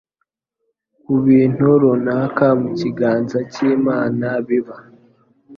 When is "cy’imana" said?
3.51-4.27